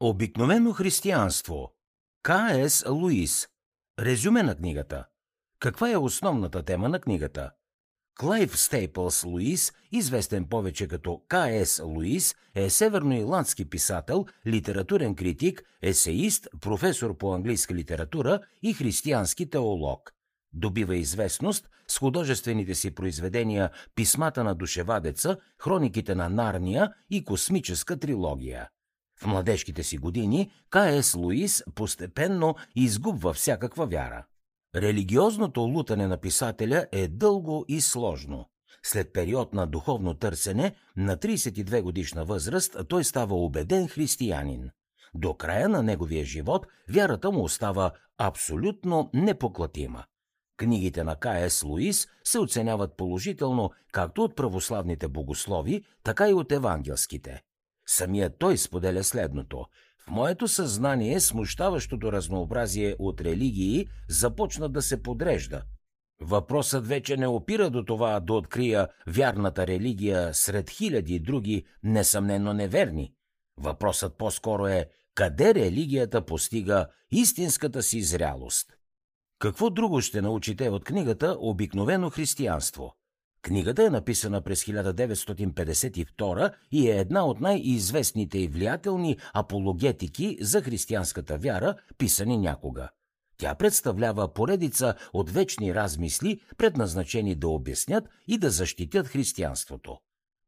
[0.00, 1.72] Обикновено християнство.
[2.22, 2.84] К.С.
[2.88, 3.48] Луис.
[4.00, 5.06] Резюме на книгата.
[5.58, 7.50] Каква е основната тема на книгата?
[8.20, 11.82] Клайв Стейпълс Луис, известен повече като К.С.
[11.84, 20.12] Луис, е северноирландски писател, литературен критик, есеист, професор по английска литература и християнски теолог.
[20.52, 28.68] Добива известност с художествените си произведения Писмата на душевадеца, Хрониките на Нарния и Космическа трилогия.
[29.20, 31.14] В младежките си години К.С.
[31.14, 34.26] Луис постепенно изгубва всякаква вяра.
[34.74, 38.46] Религиозното лутане на писателя е дълго и сложно.
[38.82, 44.70] След период на духовно търсене, на 32 годишна възраст, той става убеден християнин.
[45.14, 50.04] До края на неговия живот вярата му остава абсолютно непоклатима.
[50.56, 51.62] Книгите на К.С.
[51.62, 57.42] Луис се оценяват положително както от православните богослови, така и от евангелските.
[57.86, 59.66] Самият той споделя следното.
[60.06, 65.62] В моето съзнание смущаващото разнообразие от религии започна да се подрежда.
[66.20, 73.12] Въпросът вече не опира до това да открия вярната религия сред хиляди други, несъмнено неверни.
[73.56, 78.72] Въпросът по-скоро е къде религията постига истинската си зрялост.
[79.38, 82.94] Какво друго ще научите от книгата Обикновено християнство?
[83.46, 91.38] Книгата е написана през 1952 и е една от най-известните и влиятелни апологетики за християнската
[91.38, 92.88] вяра, писани някога.
[93.38, 99.98] Тя представлява поредица от вечни размисли, предназначени да обяснят и да защитят християнството.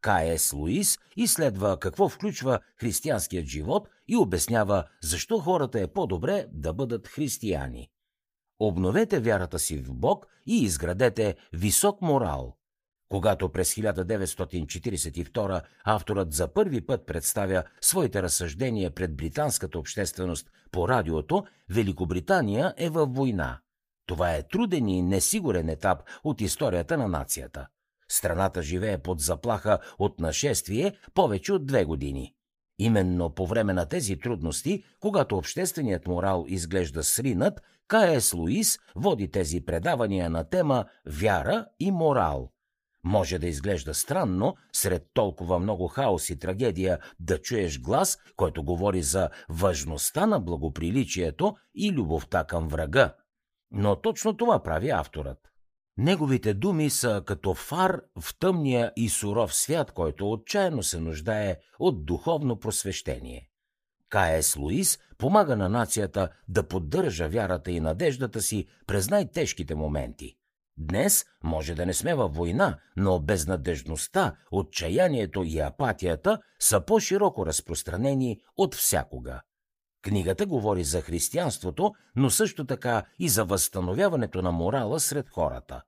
[0.00, 0.52] К.С.
[0.52, 7.88] Луис изследва какво включва християнският живот и обяснява защо хората е по-добре да бъдат християни.
[8.58, 12.56] Обновете вярата си в Бог и изградете висок морал.
[13.08, 21.44] Когато през 1942 авторът за първи път представя своите разсъждения пред британската общественост по радиото,
[21.70, 23.58] Великобритания е във война.
[24.06, 27.66] Това е труден и несигурен етап от историята на нацията.
[28.08, 32.34] Страната живее под заплаха от нашествие повече от две години.
[32.78, 38.34] Именно по време на тези трудности, когато общественият морал изглежда сринат, К.С.
[38.34, 42.52] Луис води тези предавания на тема «Вяра и морал».
[43.06, 49.02] Може да изглежда странно, сред толкова много хаос и трагедия, да чуеш глас, който говори
[49.02, 53.14] за важността на благоприличието и любовта към врага.
[53.70, 55.38] Но точно това прави авторът.
[55.98, 62.06] Неговите думи са като фар в тъмния и суров свят, който отчаяно се нуждае от
[62.06, 63.48] духовно просвещение.
[64.08, 64.56] К.С.
[64.56, 70.36] Луис помага на нацията да поддържа вярата и надеждата си през най-тежките моменти.
[70.78, 78.40] Днес може да не сме във война, но безнадежността, отчаянието и апатията са по-широко разпространени
[78.56, 79.40] от всякога.
[80.02, 85.82] Книгата говори за християнството, но също така и за възстановяването на морала сред хората.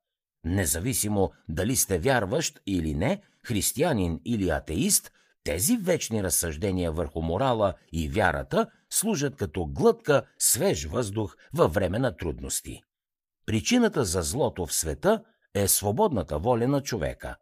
[0.45, 5.13] Независимо дали сте вярващ или не, християнин или атеист,
[5.45, 12.17] тези вечни разсъждения върху морала и вярата служат като глътка свеж въздух във време на
[12.17, 12.83] трудности.
[13.49, 15.23] Причината за злото в света
[15.55, 17.37] е свободната воля на човека.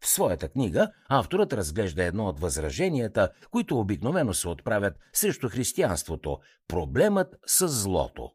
[0.00, 7.36] В своята книга авторът разглежда едно от възраженията, които обикновено се отправят срещу християнството– проблемът
[7.46, 8.30] с злото.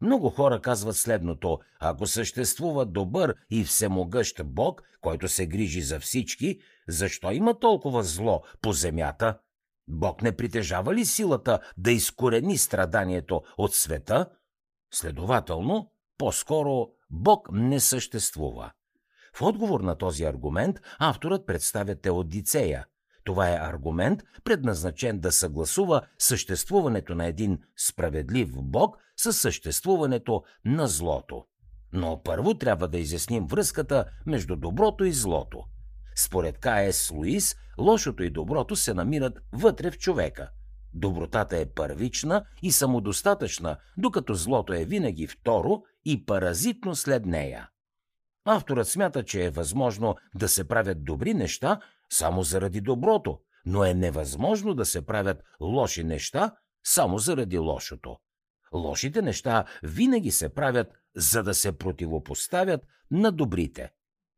[0.00, 6.58] Много хора казват следното– ако съществува добър и всемогъщ Бог, който се грижи за всички,
[6.88, 9.38] защо има толкова зло по земята?
[9.88, 14.26] Бог не притежава ли силата да изкорени страданието от света?
[14.92, 18.70] Следователно, по-скоро Бог не съществува.
[19.36, 22.86] В отговор на този аргумент авторът представя Теодицея.
[23.24, 31.44] Това е аргумент, предназначен да съгласува съществуването на един справедлив Бог със съществуването на злото.
[31.92, 35.64] Но първо трябва да изясним връзката между доброто и злото.
[36.16, 37.10] Според К.С.
[37.10, 40.50] Луис, лошото и доброто се намират вътре в човека.
[40.94, 47.68] Добротата е първична и самодостатъчна, докато злото е винаги второ и паразитно след нея.
[48.44, 51.80] Авторът смята, че е възможно да се правят добри неща
[52.10, 58.16] само заради доброто, но е невъзможно да се правят лоши неща само заради лошото.
[58.74, 62.80] Лошите неща винаги се правят, за да се противопоставят
[63.10, 63.90] на добрите.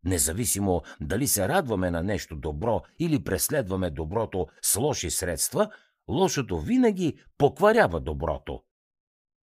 [0.04, 5.70] Независимо дали се радваме на нещо добро или преследваме доброто с лоши средства,
[6.08, 8.62] лошото винаги покварява доброто.